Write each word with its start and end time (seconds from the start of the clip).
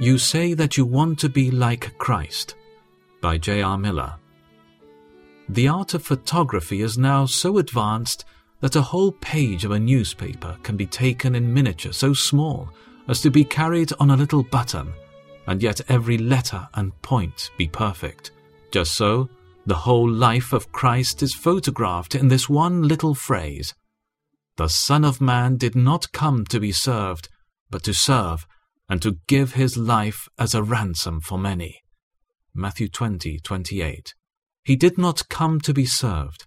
You 0.00 0.16
say 0.16 0.54
that 0.54 0.76
you 0.76 0.84
want 0.84 1.18
to 1.20 1.28
be 1.28 1.50
like 1.50 1.98
Christ 1.98 2.54
by 3.20 3.36
J.R. 3.36 3.76
Miller. 3.76 4.14
The 5.48 5.66
art 5.66 5.94
of 5.94 6.04
photography 6.04 6.82
is 6.82 6.96
now 6.96 7.26
so 7.26 7.58
advanced 7.58 8.24
that 8.60 8.76
a 8.76 8.82
whole 8.82 9.10
page 9.10 9.64
of 9.64 9.72
a 9.72 9.78
newspaper 9.80 10.56
can 10.62 10.76
be 10.76 10.86
taken 10.86 11.34
in 11.34 11.52
miniature 11.52 11.92
so 11.92 12.12
small 12.12 12.68
as 13.08 13.20
to 13.22 13.30
be 13.30 13.44
carried 13.44 13.92
on 13.98 14.10
a 14.10 14.16
little 14.16 14.44
button, 14.44 14.92
and 15.48 15.62
yet 15.62 15.80
every 15.88 16.16
letter 16.16 16.68
and 16.74 17.00
point 17.02 17.50
be 17.56 17.66
perfect. 17.66 18.30
Just 18.70 18.94
so, 18.94 19.28
the 19.66 19.74
whole 19.74 20.08
life 20.08 20.52
of 20.52 20.70
Christ 20.70 21.24
is 21.24 21.34
photographed 21.34 22.14
in 22.14 22.28
this 22.28 22.48
one 22.48 22.82
little 22.82 23.16
phrase. 23.16 23.74
The 24.58 24.68
Son 24.68 25.04
of 25.04 25.20
Man 25.20 25.56
did 25.56 25.74
not 25.74 26.12
come 26.12 26.44
to 26.46 26.60
be 26.60 26.70
served, 26.70 27.28
but 27.68 27.82
to 27.82 27.92
serve, 27.92 28.46
and 28.88 29.02
to 29.02 29.18
give 29.26 29.54
his 29.54 29.76
life 29.76 30.28
as 30.38 30.54
a 30.54 30.62
ransom 30.62 31.20
for 31.20 31.38
many. 31.38 31.82
Matthew 32.54 32.88
20, 32.88 33.38
28. 33.40 34.14
He 34.64 34.76
did 34.76 34.98
not 34.98 35.28
come 35.28 35.60
to 35.60 35.72
be 35.72 35.84
served. 35.84 36.46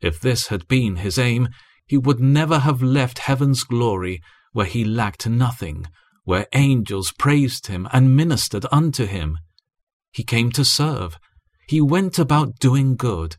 If 0.00 0.20
this 0.20 0.48
had 0.48 0.66
been 0.66 0.96
his 0.96 1.18
aim, 1.18 1.48
he 1.86 1.96
would 1.96 2.20
never 2.20 2.60
have 2.60 2.82
left 2.82 3.20
heaven's 3.20 3.64
glory, 3.64 4.20
where 4.52 4.66
he 4.66 4.84
lacked 4.84 5.28
nothing, 5.28 5.86
where 6.24 6.46
angels 6.52 7.12
praised 7.18 7.68
him 7.68 7.88
and 7.92 8.16
ministered 8.16 8.66
unto 8.70 9.06
him. 9.06 9.38
He 10.12 10.24
came 10.24 10.50
to 10.52 10.64
serve. 10.64 11.18
He 11.68 11.80
went 11.80 12.18
about 12.18 12.58
doing 12.58 12.96
good. 12.96 13.36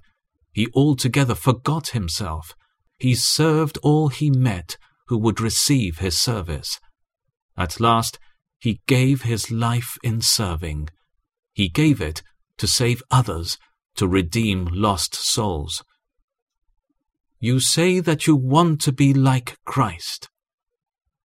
He 0.52 0.68
altogether 0.74 1.36
forgot 1.36 1.90
himself. 1.90 2.56
He 2.98 3.16
served 3.16 3.78
all 3.84 4.08
he 4.08 4.30
met 4.30 4.78
who 5.08 5.18
would 5.18 5.42
receive 5.42 6.00
his 6.00 6.18
service. 6.18 6.80
At 7.58 7.80
last, 7.80 8.20
he 8.60 8.82
gave 8.88 9.24
his 9.24 9.52
life 9.52 9.98
in 10.04 10.22
serving. 10.22 10.90
He 11.54 11.70
gave 11.70 12.02
it 12.02 12.24
to 12.58 12.68
save 12.68 13.04
others, 13.12 13.58
to 13.96 14.08
redeem 14.08 14.66
lost 14.72 15.16
souls. 15.16 15.84
You 17.40 17.60
say 17.60 18.00
that 18.00 18.26
you 18.26 18.36
want 18.36 18.82
to 18.82 18.92
be 18.92 19.14
like 19.14 19.58
Christ. 19.66 20.30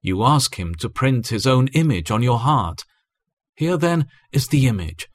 You 0.00 0.22
ask 0.22 0.56
him 0.58 0.74
to 0.76 0.88
print 0.88 1.28
his 1.28 1.46
own 1.46 1.68
image 1.68 2.10
on 2.10 2.22
your 2.22 2.38
heart. 2.38 2.84
Here 3.54 3.76
then 3.76 4.06
is 4.32 4.48
the 4.48 4.66
image. 4.66 5.08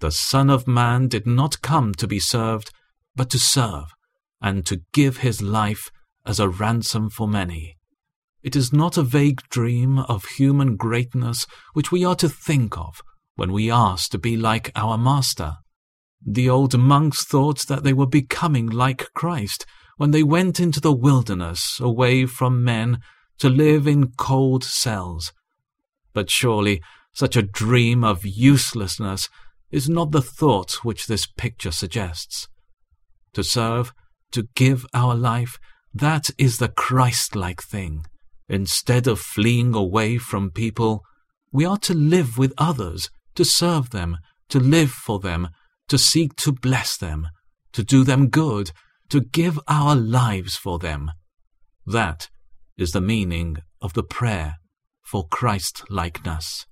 The 0.00 0.10
Son 0.10 0.50
of 0.50 0.66
Man 0.66 1.08
did 1.08 1.26
not 1.26 1.62
come 1.62 1.94
to 1.94 2.06
be 2.06 2.18
served, 2.18 2.70
but 3.14 3.30
to 3.30 3.38
serve, 3.38 3.86
and 4.40 4.66
to 4.66 4.82
give 4.92 5.18
his 5.18 5.42
life 5.42 5.90
as 6.26 6.40
a 6.40 6.48
ransom 6.48 7.10
for 7.10 7.28
many. 7.28 7.76
It 8.44 8.54
is 8.54 8.74
not 8.74 8.98
a 8.98 9.02
vague 9.02 9.40
dream 9.48 10.00
of 10.00 10.26
human 10.26 10.76
greatness 10.76 11.46
which 11.72 11.90
we 11.90 12.04
are 12.04 12.14
to 12.16 12.28
think 12.28 12.76
of 12.76 13.00
when 13.36 13.52
we 13.52 13.70
ask 13.70 14.10
to 14.10 14.18
be 14.18 14.36
like 14.36 14.70
our 14.76 14.98
Master. 14.98 15.54
The 16.24 16.50
old 16.50 16.78
monks 16.78 17.24
thought 17.24 17.66
that 17.68 17.84
they 17.84 17.94
were 17.94 18.06
becoming 18.06 18.66
like 18.66 19.08
Christ 19.14 19.64
when 19.96 20.10
they 20.10 20.22
went 20.22 20.60
into 20.60 20.78
the 20.78 20.92
wilderness 20.92 21.80
away 21.80 22.26
from 22.26 22.62
men 22.62 22.98
to 23.38 23.48
live 23.48 23.86
in 23.86 24.12
cold 24.12 24.62
cells. 24.62 25.32
But 26.12 26.30
surely 26.30 26.82
such 27.14 27.36
a 27.36 27.42
dream 27.42 28.04
of 28.04 28.26
uselessness 28.26 29.30
is 29.70 29.88
not 29.88 30.10
the 30.10 30.20
thought 30.22 30.84
which 30.84 31.06
this 31.06 31.26
picture 31.26 31.72
suggests. 31.72 32.46
To 33.32 33.42
serve, 33.42 33.94
to 34.32 34.48
give 34.54 34.84
our 34.92 35.14
life, 35.14 35.58
that 35.94 36.28
is 36.36 36.58
the 36.58 36.68
Christ-like 36.68 37.62
thing. 37.62 38.04
Instead 38.48 39.06
of 39.06 39.18
fleeing 39.18 39.74
away 39.74 40.18
from 40.18 40.50
people, 40.50 41.02
we 41.52 41.64
are 41.64 41.78
to 41.78 41.94
live 41.94 42.36
with 42.36 42.52
others, 42.58 43.10
to 43.34 43.44
serve 43.44 43.90
them, 43.90 44.18
to 44.48 44.60
live 44.60 44.90
for 44.90 45.18
them, 45.18 45.48
to 45.88 45.98
seek 45.98 46.36
to 46.36 46.52
bless 46.52 46.96
them, 46.96 47.28
to 47.72 47.82
do 47.82 48.04
them 48.04 48.28
good, 48.28 48.70
to 49.08 49.20
give 49.20 49.58
our 49.68 49.94
lives 49.94 50.56
for 50.56 50.78
them. 50.78 51.10
That 51.86 52.28
is 52.76 52.92
the 52.92 53.00
meaning 53.00 53.58
of 53.80 53.92
the 53.92 54.02
prayer 54.02 54.56
for 55.02 55.26
Christ 55.28 55.84
likeness. 55.90 56.66